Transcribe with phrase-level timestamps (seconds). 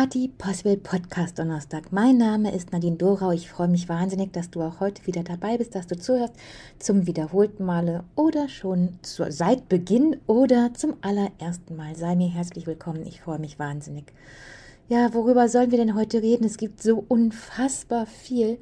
[0.00, 1.92] Party Possible Podcast Donnerstag.
[1.92, 3.32] Mein Name ist Nadine Dorau.
[3.32, 6.32] Ich freue mich wahnsinnig, dass du auch heute wieder dabei bist, dass du zuhörst
[6.78, 11.96] zum wiederholten Male oder schon zu, seit Beginn oder zum allerersten Mal.
[11.96, 13.04] Sei mir herzlich willkommen.
[13.06, 14.10] Ich freue mich wahnsinnig.
[14.88, 16.46] Ja, worüber sollen wir denn heute reden?
[16.46, 18.56] Es gibt so unfassbar viel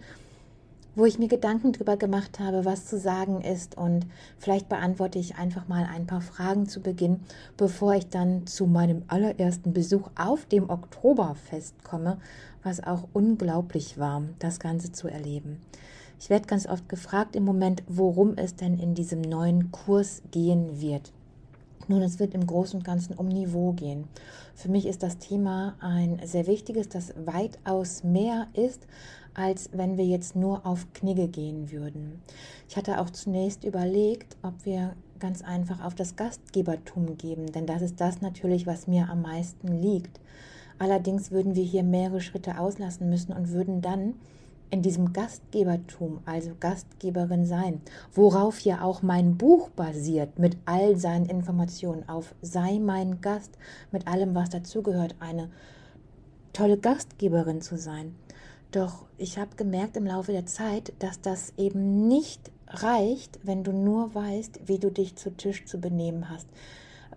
[0.98, 3.78] wo ich mir Gedanken drüber gemacht habe, was zu sagen ist.
[3.78, 4.04] Und
[4.36, 7.20] vielleicht beantworte ich einfach mal ein paar Fragen zu Beginn,
[7.56, 12.18] bevor ich dann zu meinem allerersten Besuch auf dem Oktoberfest komme,
[12.64, 15.62] was auch unglaublich war, das Ganze zu erleben.
[16.18, 20.80] Ich werde ganz oft gefragt im Moment, worum es denn in diesem neuen Kurs gehen
[20.80, 21.12] wird.
[21.88, 24.04] Nun, es wird im Großen und Ganzen um Niveau gehen.
[24.54, 28.86] Für mich ist das Thema ein sehr wichtiges, das weitaus mehr ist
[29.38, 32.20] als wenn wir jetzt nur auf Knigge gehen würden.
[32.68, 37.82] Ich hatte auch zunächst überlegt, ob wir ganz einfach auf das Gastgebertum geben, denn das
[37.82, 40.20] ist das natürlich, was mir am meisten liegt.
[40.80, 44.14] Allerdings würden wir hier mehrere Schritte auslassen müssen und würden dann
[44.70, 47.80] in diesem Gastgebertum, also Gastgeberin sein,
[48.12, 53.52] worauf ja auch mein Buch basiert, mit all seinen Informationen auf Sei mein Gast,
[53.90, 55.50] mit allem, was dazugehört, eine
[56.52, 58.14] tolle Gastgeberin zu sein.
[58.70, 63.72] Doch ich habe gemerkt im Laufe der Zeit, dass das eben nicht reicht, wenn du
[63.72, 66.46] nur weißt, wie du dich zu Tisch zu benehmen hast.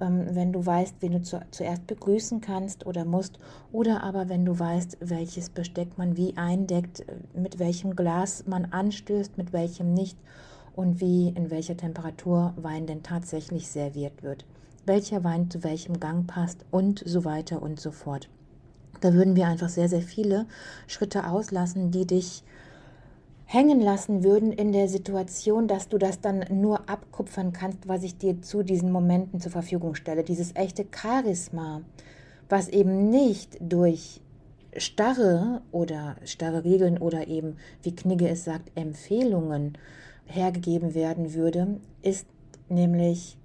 [0.01, 3.39] Ähm, wenn du weißt, wen du zu, zuerst begrüßen kannst oder musst,
[3.71, 9.37] oder aber wenn du weißt, welches Besteck man wie eindeckt, mit welchem Glas man anstößt,
[9.37, 10.17] mit welchem nicht
[10.75, 14.45] und wie in welcher Temperatur Wein denn tatsächlich serviert wird.
[14.85, 18.29] Welcher Wein zu welchem Gang passt und so weiter und so fort.
[19.01, 20.47] Da würden wir einfach sehr, sehr viele
[20.87, 22.43] Schritte auslassen, die dich
[23.53, 28.17] hängen lassen würden in der Situation, dass du das dann nur abkupfern kannst, was ich
[28.17, 30.23] dir zu diesen Momenten zur Verfügung stelle.
[30.23, 31.81] Dieses echte Charisma,
[32.47, 34.21] was eben nicht durch
[34.77, 39.77] starre oder starre Regeln oder eben, wie Knigge es sagt, Empfehlungen
[40.27, 42.27] hergegeben werden würde, ist
[42.69, 43.37] nämlich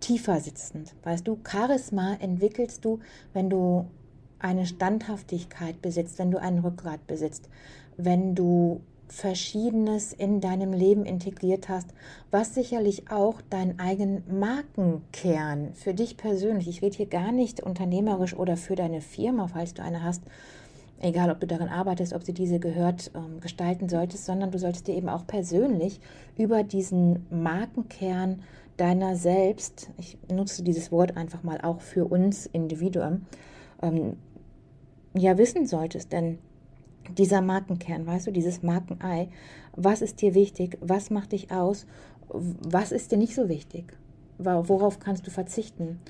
[0.00, 0.94] tiefer sitzend.
[1.02, 3.00] Weißt du, Charisma entwickelst du,
[3.34, 3.84] wenn du
[4.38, 7.50] eine Standhaftigkeit besitzt, wenn du ein Rückgrat besitzt,
[7.98, 11.88] wenn du Verschiedenes in deinem Leben integriert hast,
[12.30, 18.34] was sicherlich auch deinen eigenen Markenkern für dich persönlich, ich rede hier gar nicht unternehmerisch
[18.34, 20.22] oder für deine Firma, falls du eine hast,
[21.00, 24.86] egal ob du darin arbeitest, ob sie diese gehört, ähm, gestalten solltest, sondern du solltest
[24.88, 26.00] dir eben auch persönlich
[26.36, 28.42] über diesen Markenkern
[28.76, 33.26] deiner selbst, ich nutze dieses Wort einfach mal auch für uns Individuen,
[33.82, 34.16] ähm,
[35.14, 36.12] ja wissen solltest.
[36.12, 36.38] Denn
[37.14, 39.28] dieser Markenkern, weißt du, dieses Markenei,
[39.74, 41.86] was ist dir wichtig, was macht dich aus,
[42.28, 43.96] was ist dir nicht so wichtig,
[44.38, 46.00] worauf kannst du verzichten,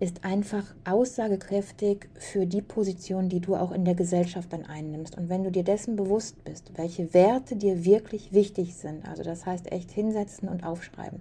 [0.00, 5.16] ist einfach aussagekräftig für die Position, die du auch in der Gesellschaft dann einnimmst.
[5.16, 9.46] Und wenn du dir dessen bewusst bist, welche Werte dir wirklich wichtig sind, also das
[9.46, 11.20] heißt echt hinsetzen und aufschreiben.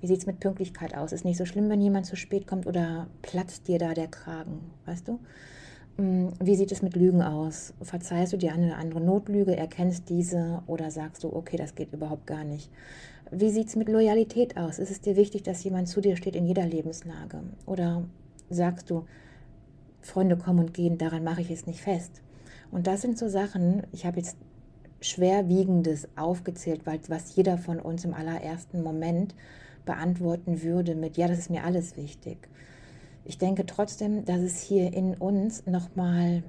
[0.00, 1.12] Wie sieht es mit Pünktlichkeit aus?
[1.12, 4.70] Ist nicht so schlimm, wenn jemand zu spät kommt oder platzt dir da der Kragen,
[4.84, 5.18] weißt du?
[5.96, 7.72] Mm, wie sieht es mit Lügen aus?
[7.80, 11.92] Verzeihst du dir eine oder andere Notlüge, erkennst diese oder sagst du, okay, das geht
[11.92, 12.70] überhaupt gar nicht?
[13.30, 14.78] Wie sieht es mit Loyalität aus?
[14.78, 17.40] Ist es dir wichtig, dass jemand zu dir steht in jeder Lebenslage?
[17.66, 18.02] Oder
[18.50, 19.04] sagst du,
[20.00, 22.22] Freunde kommen und gehen, daran mache ich es nicht fest?
[22.72, 24.36] Und das sind so Sachen, ich habe jetzt
[25.00, 29.34] schwerwiegendes aufgezählt, weil was jeder von uns im allerersten Moment
[29.84, 32.48] beantworten würde mit, ja, das ist mir alles wichtig
[33.24, 36.42] ich denke trotzdem, dass es hier in uns nochmal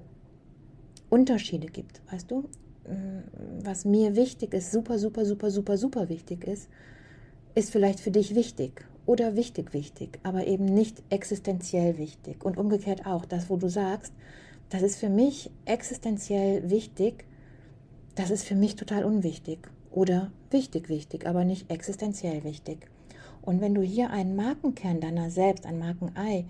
[1.09, 2.49] Unterschiede gibt, weißt du?
[2.87, 6.69] Mm, was mir wichtig ist, super, super, super, super, super wichtig ist,
[7.55, 12.43] ist vielleicht für dich wichtig oder wichtig, wichtig, aber eben nicht existenziell wichtig.
[12.43, 14.13] Und umgekehrt auch, das, wo du sagst,
[14.69, 17.25] das ist für mich existenziell wichtig,
[18.15, 19.59] das ist für mich total unwichtig
[19.91, 22.89] oder wichtig, wichtig, aber nicht existenziell wichtig.
[23.45, 26.45] Und wenn du hier einen Markenkern deiner selbst, ein Markenei,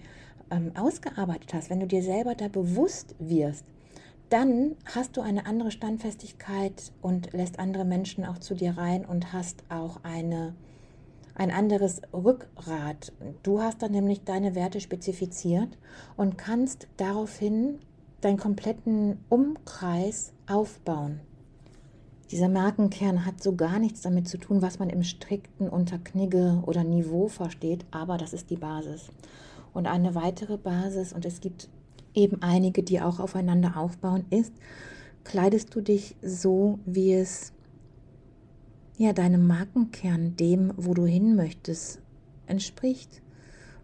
[0.52, 3.66] ähm, ausgearbeitet hast, wenn du dir selber da bewusst wirst,
[4.30, 9.34] dann hast du eine andere Standfestigkeit und lässt andere Menschen auch zu dir rein und
[9.34, 10.56] hast auch eine,
[11.36, 13.14] ein anderes Rückgrat.
[13.44, 15.78] Du hast dann nämlich deine Werte spezifiziert
[16.18, 17.80] und kannst daraufhin
[18.22, 21.20] deinen kompletten Umkreis aufbauen.
[22.32, 26.64] Dieser Markenkern hat so gar nichts damit zu tun, was man im strikten unter Knigge
[26.66, 29.12] oder Niveau versteht, aber das ist die Basis.
[29.74, 31.70] Und eine weitere Basis, und es gibt
[32.16, 34.54] eben einige, die auch aufeinander aufbauen, ist,
[35.24, 37.54] kleidest du dich so, wie es
[38.98, 42.02] ja deinem Markenkern, dem, wo du hin möchtest,
[42.48, 43.22] entspricht.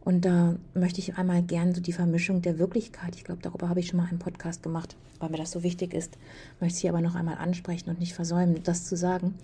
[0.04, 3.80] Und da möchte ich einmal gern so die Vermischung der Wirklichkeit, ich glaube, darüber habe
[3.80, 6.18] ich schon mal einen Podcast gemacht, weil mir das so wichtig ist,
[6.60, 9.36] möchte ich aber noch einmal ansprechen und nicht versäumen, das zu sagen.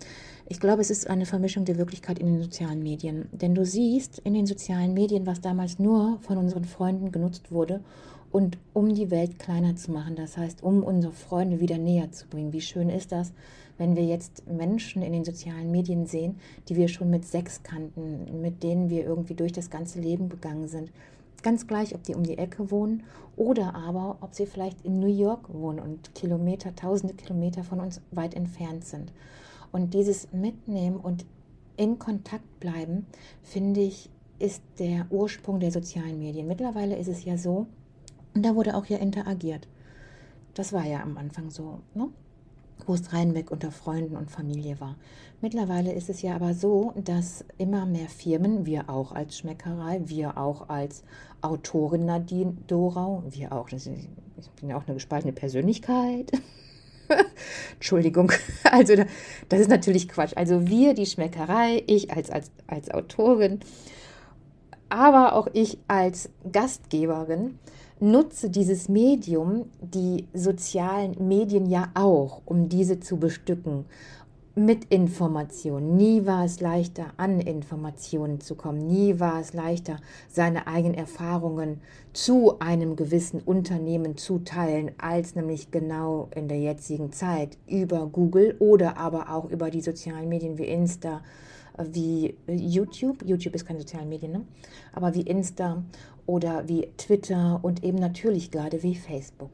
[0.48, 3.28] Ich glaube, es ist eine Vermischung der Wirklichkeit in den sozialen Medien.
[3.30, 7.80] Denn du siehst in den sozialen Medien, was damals nur von unseren Freunden genutzt wurde
[8.32, 10.16] und um die Welt kleiner zu machen.
[10.16, 12.52] Das heißt, um unsere Freunde wieder näher zu bringen.
[12.52, 13.32] Wie schön ist das,
[13.78, 16.38] wenn wir jetzt Menschen in den sozialen Medien sehen,
[16.68, 20.68] die wir schon mit sechs kannten, mit denen wir irgendwie durch das ganze Leben gegangen
[20.68, 20.90] sind.
[21.42, 23.04] Ganz gleich, ob die um die Ecke wohnen
[23.36, 28.00] oder aber, ob sie vielleicht in New York wohnen und Kilometer, tausende Kilometer von uns
[28.10, 29.12] weit entfernt sind.
[29.70, 31.24] Und dieses Mitnehmen und
[31.76, 33.06] in Kontakt bleiben,
[33.42, 34.10] finde ich,
[34.40, 36.48] ist der Ursprung der sozialen Medien.
[36.48, 37.66] Mittlerweile ist es ja so,
[38.34, 39.68] und da wurde auch ja interagiert.
[40.54, 41.80] Das war ja am Anfang so.
[41.94, 42.08] Ne?
[42.86, 44.96] Es reinweg unter Freunden und Familie war.
[45.40, 50.36] Mittlerweile ist es ja aber so, dass immer mehr Firmen, wir auch als Schmeckerei, wir
[50.36, 51.04] auch als
[51.42, 56.32] Autorin Nadine Dorau, wir auch, ich bin ja auch eine gespaltene Persönlichkeit.
[57.74, 58.32] Entschuldigung,
[58.64, 58.94] also
[59.48, 60.32] das ist natürlich Quatsch.
[60.36, 63.60] Also wir, die Schmeckerei, ich als, als, als Autorin,
[64.88, 67.58] aber auch ich als Gastgeberin,
[68.00, 73.84] nutze dieses Medium, die sozialen Medien ja auch, um diese zu bestücken
[74.58, 75.96] mit Informationen.
[75.96, 78.86] Nie war es leichter, an Informationen zu kommen.
[78.86, 79.98] Nie war es leichter,
[80.28, 81.80] seine eigenen Erfahrungen
[82.12, 88.56] zu einem gewissen Unternehmen zu teilen, als nämlich genau in der jetzigen Zeit über Google
[88.58, 91.22] oder aber auch über die sozialen Medien wie Insta,
[91.92, 93.24] wie YouTube.
[93.24, 94.44] YouTube ist keine sozialen Medien, ne?
[94.92, 95.84] aber wie Insta
[96.28, 99.50] oder wie Twitter und eben natürlich gerade wie Facebook.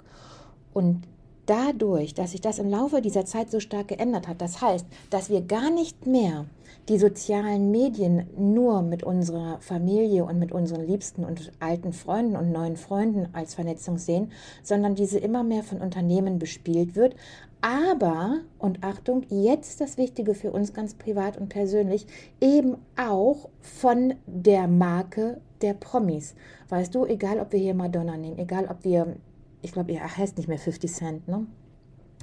[0.75, 1.07] Und
[1.47, 5.31] dadurch, dass sich das im Laufe dieser Zeit so stark geändert hat, das heißt, dass
[5.31, 6.47] wir gar nicht mehr
[6.89, 12.51] die sozialen Medien nur mit unserer Familie und mit unseren liebsten und alten Freunden und
[12.51, 14.33] neuen Freunden als Vernetzung sehen,
[14.65, 17.15] sondern diese immer mehr von Unternehmen bespielt wird.
[17.61, 22.07] Aber, und Achtung, jetzt das Wichtige für uns ganz privat und persönlich,
[22.41, 26.35] eben auch von der Marke der Promis.
[26.69, 29.17] Weißt du, egal ob wir hier Madonna nehmen, egal ob wir,
[29.63, 31.47] ich glaube, er heißt nicht mehr 50 Cent, ne?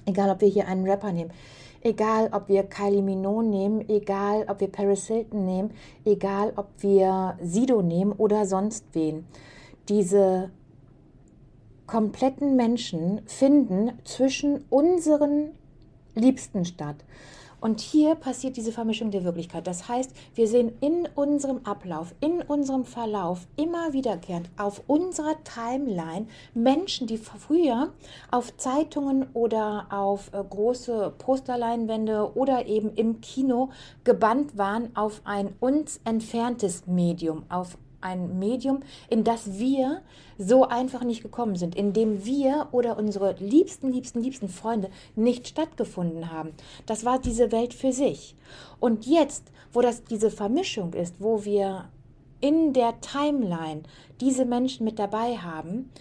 [0.05, 1.31] Egal ob wir hier einen Rapper nehmen,
[1.81, 5.71] egal ob wir Kylie Minogue nehmen, egal ob wir Paris Hilton nehmen,
[6.05, 9.25] egal ob wir Sido nehmen oder sonst wen.
[9.89, 10.49] Diese
[11.85, 15.49] kompletten Menschen finden zwischen unseren
[16.15, 16.97] Liebsten statt.
[17.61, 19.67] Und hier passiert diese Vermischung der Wirklichkeit.
[19.67, 26.25] Das heißt, wir sehen in unserem Ablauf, in unserem Verlauf immer wiederkehrend auf unserer Timeline
[26.55, 27.93] Menschen, die früher
[28.31, 33.69] auf Zeitungen oder auf äh, große Posterleinwände oder eben im Kino
[34.03, 40.01] gebannt waren auf ein uns entferntes Medium, auf ein Medium, in das wir
[40.37, 45.47] so einfach nicht gekommen sind, in dem wir oder unsere liebsten, liebsten, liebsten Freunde nicht
[45.47, 46.51] stattgefunden haben.
[46.85, 48.35] Das war diese Welt für sich.
[48.79, 51.89] Und jetzt, wo das diese Vermischung ist, wo wir
[52.39, 53.83] in der Timeline
[54.19, 55.91] diese Menschen mit dabei haben,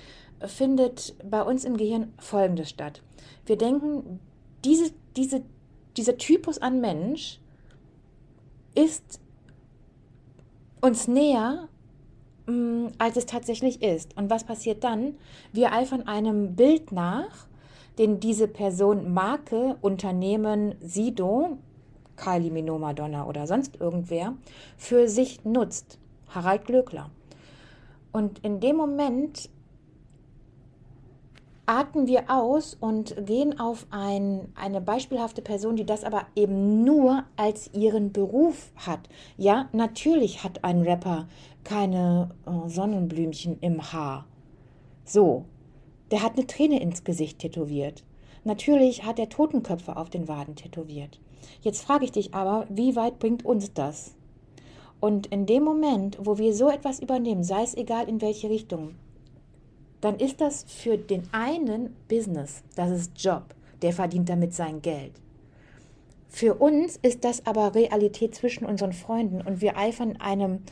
[0.46, 3.02] findet bei uns im Gehirn Folgendes statt.
[3.44, 4.20] Wir denken,
[4.64, 5.42] diese, diese,
[5.96, 7.40] dieser Typus an Mensch
[8.74, 9.20] ist
[10.80, 11.68] uns näher
[12.50, 14.16] Mm, als es tatsächlich ist.
[14.16, 15.14] Und was passiert dann?
[15.52, 17.46] Wir eifern einem Bild nach,
[17.98, 21.58] den diese Person Marke, Unternehmen, Sido,
[22.16, 24.34] Kylie Minogue, Madonna oder sonst irgendwer
[24.76, 25.98] für sich nutzt.
[26.28, 27.10] Harald Glöckler.
[28.12, 29.48] Und in dem Moment
[31.66, 37.22] atmen wir aus und gehen auf ein, eine beispielhafte Person, die das aber eben nur
[37.36, 39.08] als ihren Beruf hat.
[39.36, 41.28] Ja, natürlich hat ein Rapper
[41.70, 44.26] keine äh, Sonnenblümchen im Haar.
[45.04, 45.44] So,
[46.10, 48.02] der hat eine Träne ins Gesicht tätowiert.
[48.42, 51.20] Natürlich hat er Totenköpfe auf den Waden tätowiert.
[51.62, 54.16] Jetzt frage ich dich aber, wie weit bringt uns das?
[54.98, 58.96] Und in dem Moment, wo wir so etwas übernehmen, sei es egal in welche Richtung,
[60.00, 65.12] dann ist das für den einen Business, das ist Job, der verdient damit sein Geld.
[66.28, 70.62] Für uns ist das aber Realität zwischen unseren Freunden und wir eifern einem,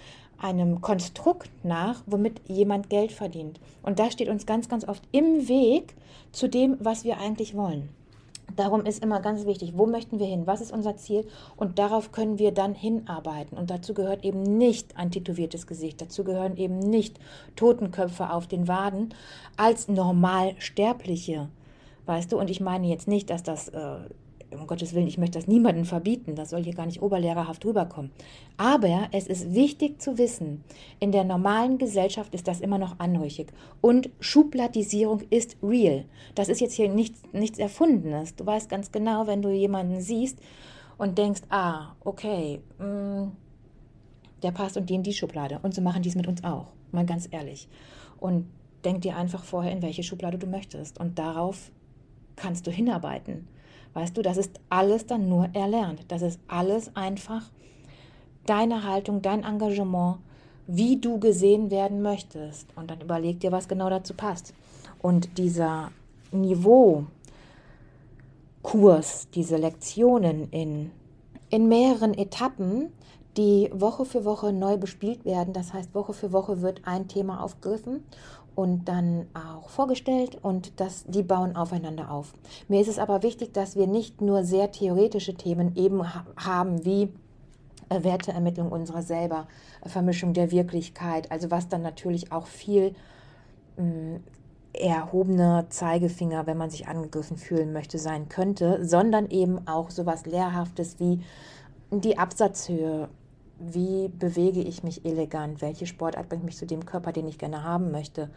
[0.40, 3.60] einem Konstrukt nach, womit jemand Geld verdient.
[3.82, 5.94] Und das steht uns ganz, ganz oft im Weg
[6.32, 7.88] zu dem, was wir eigentlich wollen.
[8.56, 11.26] Darum ist immer ganz wichtig, wo möchten wir hin, was ist unser Ziel
[11.56, 13.58] und darauf können wir dann hinarbeiten.
[13.58, 17.18] Und dazu gehört eben nicht ein tätowiertes Gesicht, dazu gehören eben nicht
[17.56, 19.14] Totenköpfe auf den Waden
[19.56, 21.48] als Normalsterbliche.
[22.06, 23.98] Weißt du, und ich meine jetzt nicht, dass das äh,
[24.52, 28.10] um Gottes Willen, ich möchte das niemandem verbieten, das soll hier gar nicht oberlehrerhaft rüberkommen.
[28.56, 30.64] Aber es ist wichtig zu wissen,
[31.00, 33.48] in der normalen Gesellschaft ist das immer noch anrüchig.
[33.80, 36.04] Und Schubladisierung ist real.
[36.34, 38.36] Das ist jetzt hier nichts, nichts Erfundenes.
[38.36, 40.38] Du weißt ganz genau, wenn du jemanden siehst
[40.96, 43.32] und denkst, ah, okay, mh, mm,
[44.42, 45.58] der passt und die in die Schublade.
[45.62, 47.68] Und so machen die es mit uns auch, mal ganz ehrlich.
[48.18, 48.46] Und
[48.84, 51.00] denk dir einfach vorher, in welche Schublade du möchtest.
[51.00, 51.70] Und darauf
[52.36, 53.48] kannst du hinarbeiten.
[53.98, 56.04] Weißt du, das ist alles dann nur erlernt.
[56.06, 57.42] Das ist alles einfach
[58.46, 60.18] deine Haltung, dein Engagement,
[60.68, 62.68] wie du gesehen werden möchtest.
[62.76, 64.54] Und dann überleg dir, was genau dazu passt.
[65.02, 65.90] Und dieser
[66.30, 67.08] Niveaukurs,
[69.34, 70.92] diese Lektionen in,
[71.50, 72.92] in mehreren Etappen,
[73.36, 75.52] die Woche für Woche neu bespielt werden.
[75.52, 78.04] Das heißt, Woche für Woche wird ein Thema aufgegriffen
[78.58, 82.34] und dann auch vorgestellt und das, die bauen aufeinander auf.
[82.66, 86.02] Mir ist es aber wichtig, dass wir nicht nur sehr theoretische Themen eben
[86.36, 87.12] haben wie
[87.88, 89.46] äh, Werteermittlung unserer selber,
[89.86, 92.96] Vermischung der Wirklichkeit, also was dann natürlich auch viel
[93.76, 94.20] mh, mm,
[94.72, 100.98] erhobener Zeigefinger, wenn man sich angegriffen fühlen möchte, sein könnte, sondern eben auch sowas Lehrhaftes
[100.98, 101.20] wie
[101.92, 103.08] die Absatzhöhe,
[103.58, 107.64] wie bewege ich mich elegant, welche Sportart bringt mich zu dem Körper, den ich gerne
[107.64, 108.30] haben möchte.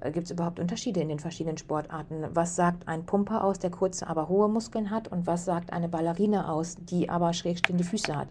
[0.00, 2.24] Äh, Gibt es überhaupt Unterschiede in den verschiedenen Sportarten?
[2.32, 5.08] Was sagt ein Pumper aus, der kurze, aber hohe Muskeln hat?
[5.08, 8.28] Und was sagt eine Ballerine aus, die aber schräg stehende Füße hat?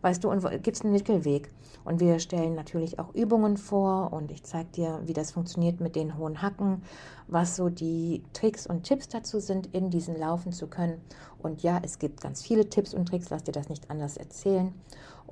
[0.00, 0.30] Weißt du,
[0.62, 1.50] gibt es einen Mittelweg?
[1.84, 5.96] Und wir stellen natürlich auch Übungen vor und ich zeige dir, wie das funktioniert mit
[5.96, 6.82] den hohen Hacken,
[7.26, 11.00] was so die Tricks und Tipps dazu sind, in diesen laufen zu können.
[11.38, 14.72] Und ja, es gibt ganz viele Tipps und Tricks, lass dir das nicht anders erzählen.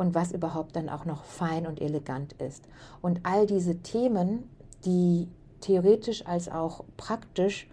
[0.01, 2.65] Und was überhaupt dann auch noch fein und elegant ist.
[3.03, 4.49] Und all diese Themen,
[4.87, 5.29] die
[5.61, 7.69] theoretisch als auch praktisch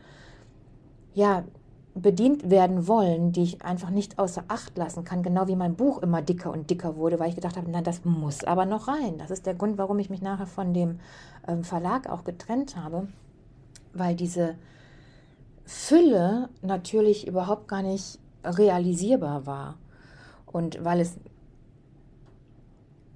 [1.13, 1.45] ja,
[1.95, 6.01] bedient werden wollen, die ich einfach nicht außer Acht lassen kann, genau wie mein Buch
[6.01, 9.17] immer dicker und dicker wurde, weil ich gedacht habe, na, das muss aber noch rein.
[9.19, 10.99] Das ist der Grund, warum ich mich nachher von dem
[11.47, 13.07] ähm, Verlag auch getrennt habe,
[13.93, 14.55] weil diese
[15.63, 19.75] Fülle natürlich überhaupt gar nicht realisierbar war
[20.45, 21.15] und weil es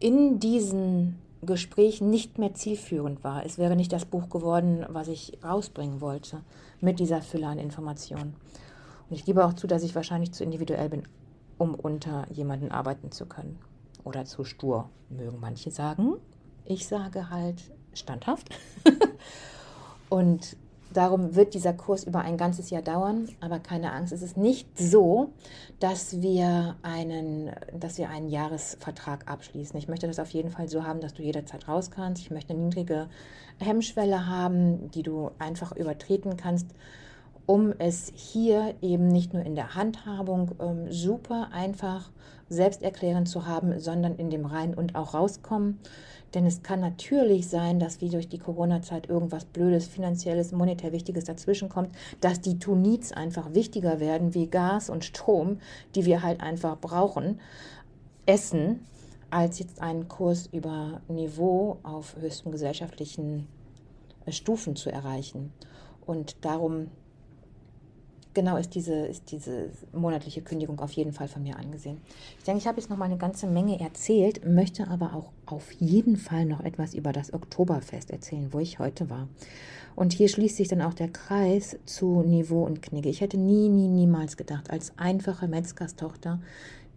[0.01, 3.45] in diesen Gesprächen nicht mehr zielführend war.
[3.45, 6.41] Es wäre nicht das Buch geworden, was ich rausbringen wollte
[6.81, 8.35] mit dieser Fülle an Informationen.
[9.09, 11.03] Und ich gebe auch zu, dass ich wahrscheinlich zu individuell bin,
[11.57, 13.59] um unter jemanden arbeiten zu können.
[14.03, 16.13] Oder zu stur, mögen manche sagen.
[16.65, 17.61] Ich sage halt
[17.93, 18.49] standhaft.
[20.09, 20.57] und
[20.93, 24.67] darum wird dieser Kurs über ein ganzes Jahr dauern, aber keine Angst, es ist nicht
[24.77, 25.33] so,
[25.79, 29.77] dass wir einen, dass wir einen Jahresvertrag abschließen.
[29.77, 32.21] Ich möchte das auf jeden Fall so haben, dass du jederzeit raus kannst.
[32.21, 33.09] Ich möchte eine niedrige
[33.59, 36.67] Hemmschwelle haben, die du einfach übertreten kannst
[37.45, 42.11] um es hier eben nicht nur in der Handhabung ähm, super einfach
[42.49, 45.79] selbsterklärend zu haben, sondern in dem Rein- und auch rauskommen.
[46.33, 51.25] Denn es kann natürlich sein, dass wie durch die Corona-Zeit irgendwas Blödes, finanzielles, monetär Wichtiges
[51.25, 51.89] dazwischenkommt,
[52.21, 55.59] dass die Tunits einfach wichtiger werden wie Gas und Strom,
[55.95, 57.39] die wir halt einfach brauchen,
[58.25, 58.85] Essen,
[59.29, 63.47] als jetzt einen Kurs über Niveau auf höchsten gesellschaftlichen
[64.25, 65.53] äh, Stufen zu erreichen.
[66.05, 66.87] Und darum
[68.33, 71.97] genau ist diese, ist diese monatliche Kündigung auf jeden Fall von mir angesehen.
[72.37, 75.71] Ich denke, ich habe jetzt noch mal eine ganze Menge erzählt, möchte aber auch auf
[75.73, 79.27] jeden Fall noch etwas über das Oktoberfest erzählen, wo ich heute war.
[79.95, 83.09] Und hier schließt sich dann auch der Kreis zu Niveau und Knigge.
[83.09, 86.39] Ich hätte nie, nie, niemals gedacht, als einfache Metzgerstochter,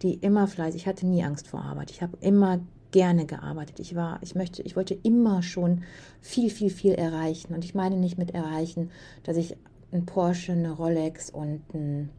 [0.02, 1.90] die immer fleißig, ich hatte nie Angst vor Arbeit.
[1.90, 2.60] Ich habe immer
[2.92, 3.80] gerne gearbeitet.
[3.80, 5.82] Ich war, ich möchte, ich wollte immer schon
[6.20, 7.52] viel, viel, viel erreichen.
[7.52, 8.92] Und ich meine nicht mit erreichen,
[9.24, 9.56] dass ich
[9.94, 12.10] ein Porsche, eine Rolex und ein,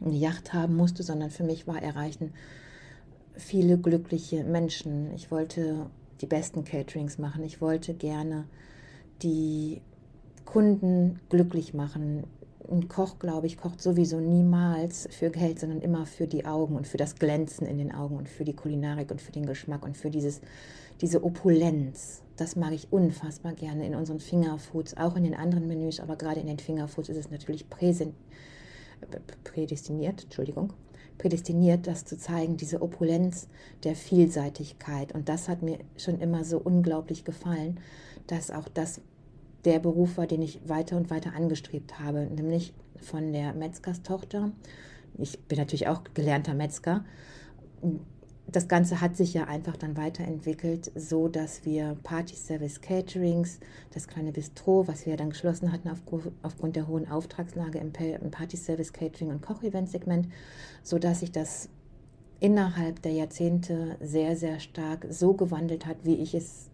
[0.00, 2.32] eine Yacht haben musste, sondern für mich war erreichen
[3.36, 5.12] viele glückliche Menschen.
[5.14, 5.86] Ich wollte
[6.20, 7.44] die besten Caterings machen.
[7.44, 8.44] Ich wollte gerne
[9.22, 9.82] die
[10.44, 12.24] Kunden glücklich machen.
[12.68, 16.88] Ein Koch, glaube ich, kocht sowieso niemals für Geld, sondern immer für die Augen und
[16.88, 19.96] für das Glänzen in den Augen und für die Kulinarik und für den Geschmack und
[19.96, 20.40] für dieses,
[21.00, 22.22] diese Opulenz.
[22.36, 26.40] Das mag ich unfassbar gerne in unseren Fingerfoods, auch in den anderen Menüs, aber gerade
[26.40, 30.74] in den Fingerfoods ist es natürlich prädestiniert, Entschuldigung,
[31.16, 33.48] prädestiniert, das zu zeigen, diese Opulenz
[33.84, 35.14] der Vielseitigkeit.
[35.14, 37.80] Und das hat mir schon immer so unglaublich gefallen,
[38.26, 39.00] dass auch das
[39.64, 44.52] der Beruf war, den ich weiter und weiter angestrebt habe, nämlich von der Metzgerstochter.
[45.18, 47.02] Ich bin natürlich auch gelernter Metzger
[48.48, 53.58] das Ganze hat sich ja einfach dann weiterentwickelt, so dass wir Party Service Caterings,
[53.92, 55.90] das kleine Bistro, was wir dann geschlossen hatten
[56.42, 57.92] aufgrund der hohen Auftragslage im
[58.30, 60.28] Party Service Catering und Kochevent-Segment,
[60.82, 61.68] so dass sich das
[62.38, 66.68] innerhalb der Jahrzehnte sehr, sehr stark so gewandelt hat, wie ich es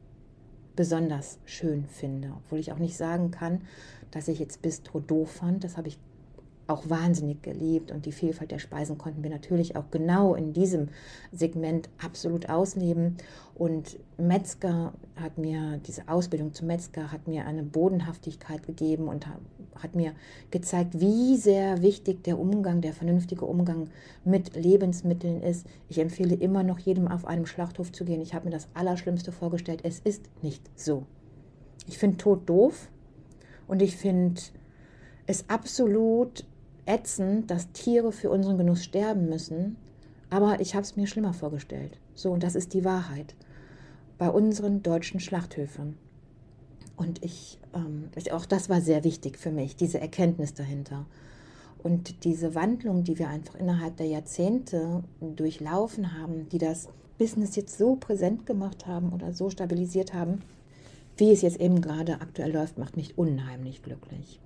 [0.76, 2.32] besonders schön finde.
[2.36, 3.62] Obwohl ich auch nicht sagen kann,
[4.10, 5.64] dass ich jetzt Bistro doof fand.
[5.64, 5.98] Das habe ich
[6.72, 10.88] auch wahnsinnig geliebt und die Vielfalt der Speisen konnten wir natürlich auch genau in diesem
[11.30, 13.16] Segment absolut ausleben.
[13.54, 19.26] Und Metzger hat mir, diese Ausbildung zum Metzger hat mir eine Bodenhaftigkeit gegeben und
[19.76, 20.12] hat mir
[20.50, 23.88] gezeigt, wie sehr wichtig der Umgang, der vernünftige Umgang
[24.24, 25.66] mit Lebensmitteln ist.
[25.88, 28.20] Ich empfehle immer noch jedem auf einem Schlachthof zu gehen.
[28.20, 29.80] Ich habe mir das Allerschlimmste vorgestellt.
[29.82, 31.04] Es ist nicht so.
[31.86, 32.90] Ich finde Tod doof
[33.66, 34.40] und ich finde
[35.26, 36.44] es absolut
[36.86, 39.76] ätzend, dass Tiere für unseren Genuss sterben müssen,
[40.30, 41.98] aber ich habe es mir schlimmer vorgestellt.
[42.14, 43.34] So, und das ist die Wahrheit.
[44.18, 45.96] Bei unseren deutschen Schlachthöfen.
[46.96, 51.06] Und ich, ähm, auch das war sehr wichtig für mich, diese Erkenntnis dahinter.
[51.82, 57.76] Und diese Wandlung, die wir einfach innerhalb der Jahrzehnte durchlaufen haben, die das Business jetzt
[57.76, 60.40] so präsent gemacht haben oder so stabilisiert haben,
[61.16, 64.40] wie es jetzt eben gerade aktuell läuft, macht mich unheimlich glücklich.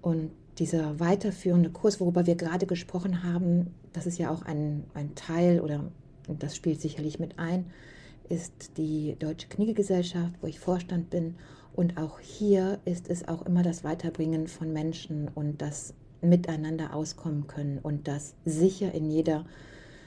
[0.00, 5.14] Und dieser weiterführende Kurs, worüber wir gerade gesprochen haben, das ist ja auch ein, ein
[5.14, 5.84] Teil oder
[6.28, 7.66] das spielt sicherlich mit ein,
[8.28, 11.34] ist die Deutsche Kniegegesellschaft, wo ich Vorstand bin.
[11.74, 15.92] Und auch hier ist es auch immer das Weiterbringen von Menschen und das
[16.22, 19.44] Miteinander auskommen können und das sicher in jeder,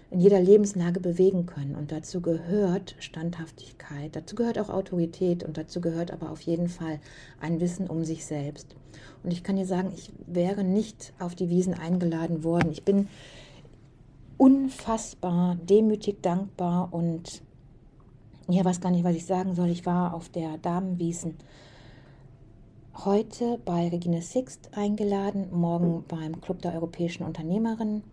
[0.10, 1.76] in jeder Lebenslage bewegen können.
[1.76, 7.00] Und dazu gehört Standhaftigkeit, dazu gehört auch Autorität und dazu gehört aber auf jeden Fall
[7.42, 8.76] ein Wissen um sich selbst.
[9.24, 12.72] Und ich kann dir sagen, ich wäre nicht auf die Wiesen eingeladen worden.
[12.72, 13.10] Ich bin
[14.38, 17.42] unfassbar demütig dankbar und
[18.50, 19.70] ja, weiß gar nicht, was ich sagen soll.
[19.70, 21.36] Ich war auf der Damenwiesen
[23.06, 28.04] heute bei Regine Sixt eingeladen, morgen beim Club der europäischen Unternehmerinnen.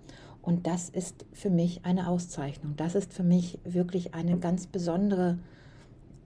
[0.44, 2.74] Und das ist für mich eine Auszeichnung.
[2.76, 5.38] Das ist für mich wirklich eine ganz besondere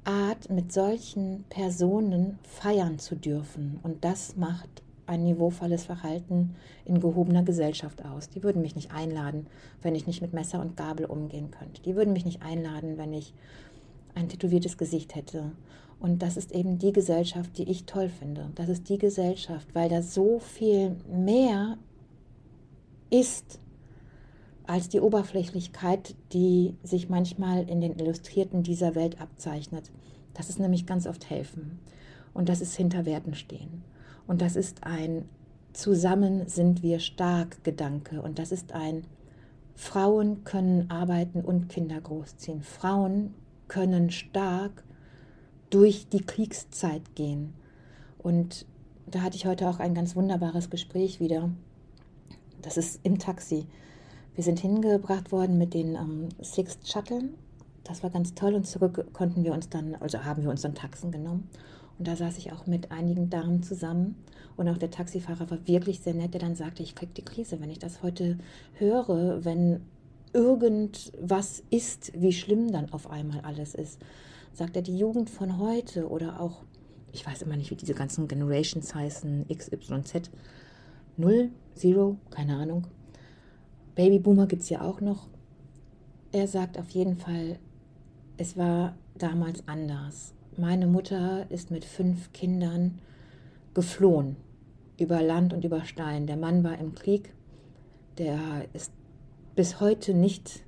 [0.03, 3.79] Art, mit solchen Personen feiern zu dürfen.
[3.83, 8.29] Und das macht ein niveauvolles Verhalten in gehobener Gesellschaft aus.
[8.29, 9.47] Die würden mich nicht einladen,
[9.83, 11.81] wenn ich nicht mit Messer und Gabel umgehen könnte.
[11.83, 13.33] Die würden mich nicht einladen, wenn ich
[14.15, 15.53] ein tätowiertes Gesicht hätte.
[16.01, 18.51] Und das ist eben die Gesellschaft, die ich toll finde.
[18.57, 21.79] Das ist die Gesellschaft, weil da so viel mehr
[23.11, 23.61] ist
[24.69, 29.91] als die Oberflächlichkeit, die sich manchmal in den Illustrierten dieser Welt abzeichnet.
[30.35, 31.81] Das ist nämlich ganz oft helfen.
[32.35, 33.83] Und das ist hinter Werten stehen.
[34.27, 35.25] Und das ist ein
[35.73, 38.21] Zusammen sind wir stark Gedanke.
[38.21, 39.05] Und das ist ein
[39.75, 42.63] Frauen können arbeiten und Kinder großziehen.
[42.63, 43.35] Frauen
[43.69, 44.85] können stark
[45.71, 47.55] durch die Kriegszeit gehen.
[48.19, 48.67] Und
[49.07, 51.51] da hatte ich heute auch ein ganz wunderbares Gespräch wieder.
[52.61, 53.67] Das ist im Taxi.
[54.39, 57.31] Wir sind hingebracht worden mit den ähm, Sixth Shuttle.
[57.83, 60.77] Das war ganz toll und zurück konnten wir uns dann, also haben wir uns dann
[60.77, 61.49] Taxen genommen.
[61.99, 64.15] Und da saß ich auch mit einigen Damen zusammen.
[64.57, 67.61] Und auch der Taxifahrer war wirklich sehr nett, der dann sagte, ich krieg die Krise,
[67.61, 68.39] wenn ich das heute
[68.75, 69.81] höre, wenn
[70.33, 74.01] irgendwas ist, wie schlimm dann auf einmal alles ist.
[74.53, 76.63] Sagt er, die Jugend von heute oder auch,
[77.11, 80.31] ich weiß immer nicht, wie diese ganzen Generations heißen, X, Y, Z,
[81.17, 82.87] 0, Zero, keine Ahnung.
[83.99, 85.27] Babyboomer gibt es ja auch noch.
[86.31, 87.59] Er sagt auf jeden Fall,
[88.37, 90.35] es war damals anders.
[90.57, 93.01] Meine Mutter ist mit fünf Kindern
[93.75, 94.37] geflohen
[95.01, 96.29] über Land und über Stein.
[96.29, 97.35] Der Mann war im Krieg,
[98.19, 98.39] der
[98.73, 98.93] ist
[99.57, 100.61] bis heute nicht,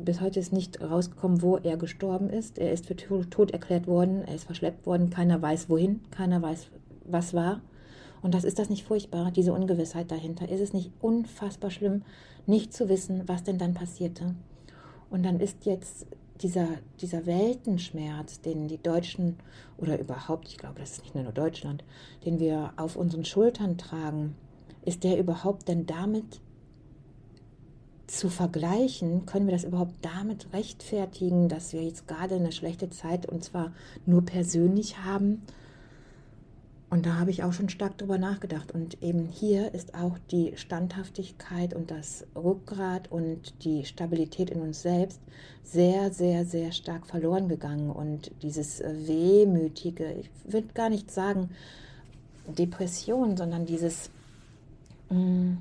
[0.00, 2.58] bis heute ist nicht rausgekommen, wo er gestorben ist.
[2.58, 6.66] Er ist für tot erklärt worden, er ist verschleppt worden, keiner weiß wohin, keiner weiß,
[7.04, 7.60] was war.
[8.22, 10.48] Und das ist das nicht furchtbar, diese Ungewissheit dahinter.
[10.48, 12.02] Ist es nicht unfassbar schlimm,
[12.46, 14.34] nicht zu wissen, was denn dann passierte?
[15.10, 16.06] Und dann ist jetzt
[16.40, 16.68] dieser,
[17.00, 19.36] dieser Weltenschmerz, den die Deutschen
[19.76, 21.84] oder überhaupt, ich glaube, das ist nicht nur Deutschland,
[22.24, 24.36] den wir auf unseren Schultern tragen,
[24.84, 26.40] ist der überhaupt denn damit
[28.06, 29.26] zu vergleichen?
[29.26, 33.72] Können wir das überhaupt damit rechtfertigen, dass wir jetzt gerade eine schlechte Zeit und zwar
[34.06, 35.42] nur persönlich haben?
[36.92, 38.70] Und da habe ich auch schon stark drüber nachgedacht.
[38.70, 44.82] Und eben hier ist auch die Standhaftigkeit und das Rückgrat und die Stabilität in uns
[44.82, 45.18] selbst
[45.62, 47.88] sehr, sehr, sehr stark verloren gegangen.
[47.88, 51.48] Und dieses Wehmütige, ich würde gar nicht sagen
[52.46, 54.10] Depression, sondern dieses,
[55.08, 55.52] mm,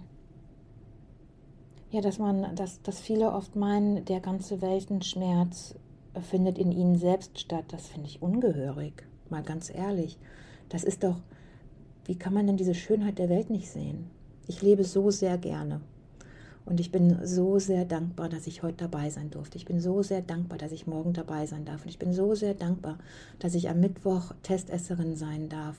[1.91, 5.75] ja, dass man, dass, dass viele oft meinen, der ganze Weltenschmerz
[6.29, 7.63] findet in ihnen selbst statt.
[7.69, 10.17] Das finde ich ungehörig, mal ganz ehrlich.
[10.71, 11.17] Das ist doch,
[12.05, 14.05] wie kann man denn diese Schönheit der Welt nicht sehen?
[14.47, 15.81] Ich lebe so sehr gerne.
[16.65, 19.57] Und ich bin so sehr dankbar, dass ich heute dabei sein durfte.
[19.57, 21.83] Ich bin so sehr dankbar, dass ich morgen dabei sein darf.
[21.83, 22.99] Und ich bin so sehr dankbar,
[23.39, 25.75] dass ich am Mittwoch Testesserin sein darf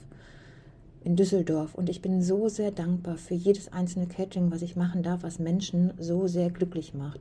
[1.05, 1.75] in Düsseldorf.
[1.75, 5.39] Und ich bin so sehr dankbar für jedes einzelne Catering, was ich machen darf, was
[5.39, 7.21] Menschen so sehr glücklich macht.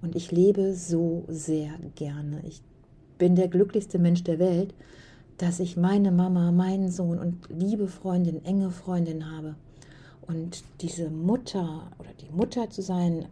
[0.00, 2.40] Und ich lebe so sehr gerne.
[2.46, 2.62] Ich
[3.18, 4.72] bin der glücklichste Mensch der Welt,
[5.38, 9.54] dass ich meine Mama, meinen Sohn und liebe Freundin, enge Freundin habe.
[10.26, 13.26] Und diese Mutter oder die Mutter zu sein,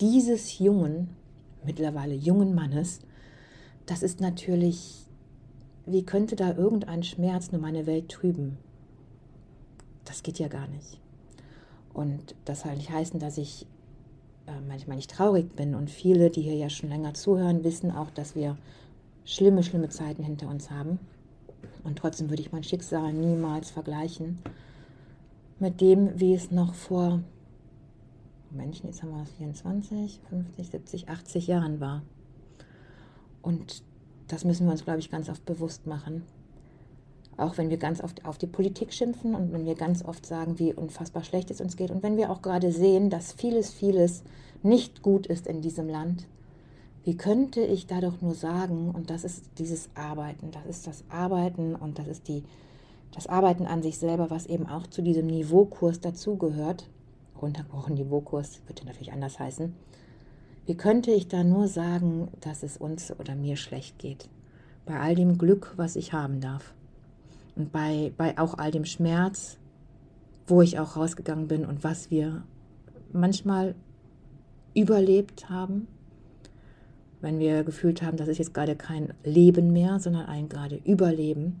[0.00, 1.10] dieses jungen,
[1.64, 3.00] mittlerweile jungen Mannes,
[3.86, 5.06] das ist natürlich,
[5.86, 8.56] wie könnte da irgendein Schmerz nur meine Welt trüben?
[10.04, 10.98] Das geht ja gar nicht.
[11.92, 13.66] Und das soll nicht heißen, dass ich
[14.46, 15.74] äh, manchmal nicht traurig bin.
[15.74, 18.56] Und viele, die hier ja schon länger zuhören, wissen auch, dass wir
[19.24, 20.98] schlimme, schlimme Zeiten hinter uns haben.
[21.84, 24.38] Und trotzdem würde ich mein Schicksal niemals vergleichen
[25.62, 27.20] mit dem, wie es noch vor
[28.50, 32.02] Menschen, jetzt haben wir 24, 50, 70, 80 Jahren war.
[33.42, 33.82] Und
[34.28, 36.24] das müssen wir uns, glaube ich, ganz oft bewusst machen.
[37.36, 40.58] Auch wenn wir ganz oft auf die Politik schimpfen und wenn wir ganz oft sagen,
[40.58, 44.22] wie unfassbar schlecht es uns geht und wenn wir auch gerade sehen, dass vieles, vieles
[44.62, 46.26] nicht gut ist in diesem Land,
[47.04, 51.04] wie könnte ich da doch nur sagen, und das ist dieses Arbeiten, das ist das
[51.08, 52.44] Arbeiten und das ist die
[53.14, 56.88] das Arbeiten an sich selber, was eben auch zu diesem Niveaukurs dazugehört,
[57.40, 59.74] runtergebrochen Niveaukurs, ja natürlich anders heißen,
[60.64, 64.28] wie könnte ich da nur sagen, dass es uns oder mir schlecht geht?
[64.86, 66.72] Bei all dem Glück, was ich haben darf.
[67.56, 69.58] Und bei, bei auch all dem Schmerz,
[70.46, 72.44] wo ich auch rausgegangen bin und was wir
[73.12, 73.74] manchmal
[74.74, 75.88] überlebt haben,
[77.22, 81.60] wenn wir gefühlt haben, das ist jetzt gerade kein Leben mehr, sondern ein gerade Überleben.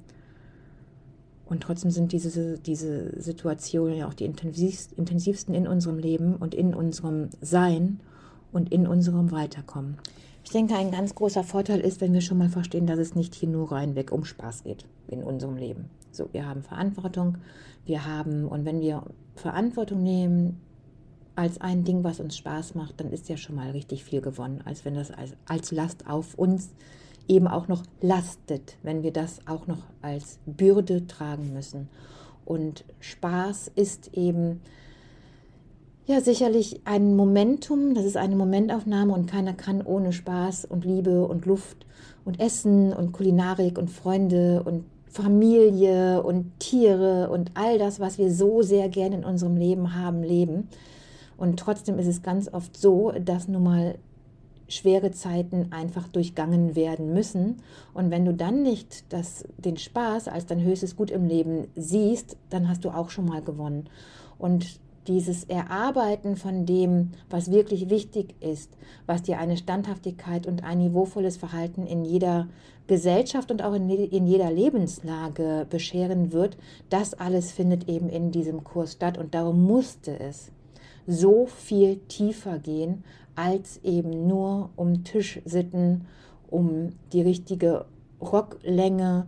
[1.46, 6.74] Und trotzdem sind diese, diese Situationen ja auch die intensivsten in unserem Leben und in
[6.74, 8.00] unserem Sein
[8.52, 9.98] und in unserem Weiterkommen.
[10.44, 13.34] Ich denke, ein ganz großer Vorteil ist, wenn wir schon mal verstehen, dass es nicht
[13.34, 15.90] hier nur reinweg um Spaß geht in unserem Leben.
[16.10, 17.38] So, wir haben Verantwortung,
[17.86, 20.60] wir haben, und wenn wir Verantwortung nehmen
[21.34, 24.60] als ein Ding, was uns Spaß macht, dann ist ja schon mal richtig viel gewonnen,
[24.64, 26.70] als wenn das als, als Last auf uns
[27.28, 31.88] eben auch noch lastet, wenn wir das auch noch als Bürde tragen müssen.
[32.44, 34.60] Und Spaß ist eben
[36.06, 41.26] ja sicherlich ein Momentum, das ist eine Momentaufnahme und keiner kann ohne Spaß und Liebe
[41.26, 41.86] und Luft
[42.24, 48.32] und Essen und Kulinarik und Freunde und Familie und Tiere und all das, was wir
[48.32, 50.68] so sehr gerne in unserem Leben haben, leben.
[51.36, 53.98] Und trotzdem ist es ganz oft so, dass nun mal
[54.68, 57.56] schwere Zeiten einfach durchgangen werden müssen.
[57.94, 62.36] Und wenn du dann nicht das, den Spaß als dein höchstes Gut im Leben siehst,
[62.50, 63.88] dann hast du auch schon mal gewonnen.
[64.38, 68.70] Und dieses Erarbeiten von dem, was wirklich wichtig ist,
[69.06, 72.48] was dir eine Standhaftigkeit und ein niveauvolles Verhalten in jeder
[72.86, 76.56] Gesellschaft und auch in, in jeder Lebenslage bescheren wird,
[76.88, 79.18] das alles findet eben in diesem Kurs statt.
[79.18, 80.52] Und darum musste es
[81.06, 86.06] so viel tiefer gehen, als eben nur um Tischsitten,
[86.48, 87.86] um die richtige
[88.20, 89.26] Rocklänge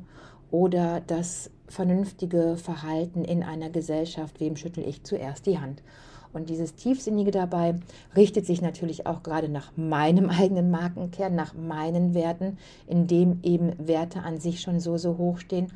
[0.50, 5.82] oder das vernünftige Verhalten in einer Gesellschaft, wem schüttel ich zuerst die Hand.
[6.32, 7.76] Und dieses Tiefsinnige dabei
[8.16, 13.72] richtet sich natürlich auch gerade nach meinem eigenen Markenkern, nach meinen Werten, in dem eben
[13.78, 15.72] Werte an sich schon so, so hoch stehen,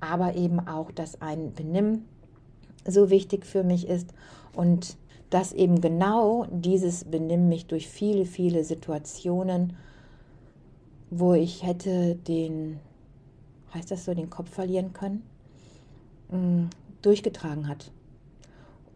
[0.00, 2.04] aber eben auch, dass ein Benimm
[2.86, 4.14] so wichtig für mich ist
[4.54, 4.96] und
[5.30, 9.74] dass eben genau dieses benimm mich durch viele, viele Situationen,
[11.10, 12.78] wo ich hätte den,
[13.74, 15.22] heißt das so, den Kopf verlieren können,
[16.30, 16.66] mm,
[17.02, 17.90] durchgetragen hat.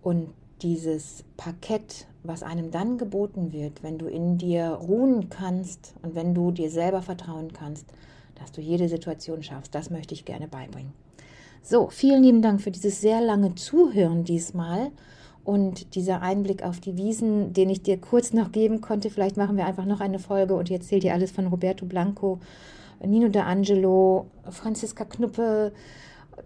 [0.03, 0.29] Und
[0.63, 6.35] dieses Parkett, was einem dann geboten wird, wenn du in dir ruhen kannst und wenn
[6.35, 7.87] du dir selber vertrauen kannst,
[8.35, 10.93] dass du jede Situation schaffst, das möchte ich gerne beibringen.
[11.63, 14.91] So, vielen lieben Dank für dieses sehr lange Zuhören diesmal.
[15.51, 19.57] Und dieser Einblick auf die Wiesen, den ich dir kurz noch geben konnte, vielleicht machen
[19.57, 22.39] wir einfach noch eine Folge und ich erzähle dir alles von Roberto Blanco,
[23.05, 25.73] Nino D'Angelo, Franziska Knuppe,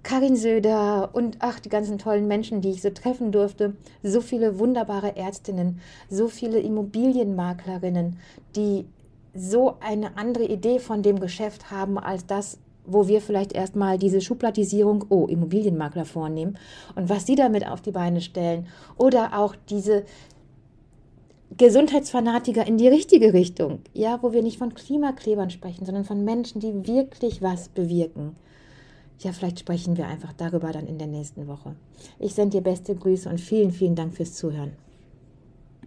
[0.03, 3.77] Karin Söder und ach, die ganzen tollen Menschen, die ich so treffen durfte.
[4.03, 8.17] So viele wunderbare Ärztinnen, so viele Immobilienmaklerinnen,
[8.57, 8.87] die
[9.35, 14.20] so eine andere Idee von dem Geschäft haben als das, wo wir vielleicht erstmal diese
[14.20, 16.59] Schubladisierung, oh, Immobilienmakler vornehmen
[16.94, 18.66] und was sie damit auf die Beine stellen
[18.97, 20.05] oder auch diese
[21.57, 23.81] Gesundheitsfanatiker in die richtige Richtung.
[23.92, 28.35] Ja, wo wir nicht von Klimaklebern sprechen, sondern von Menschen, die wirklich was bewirken.
[29.20, 31.77] Ja, vielleicht sprechen wir einfach darüber dann in der nächsten Woche.
[32.18, 34.73] Ich sende dir beste Grüße und vielen, vielen Dank fürs Zuhören.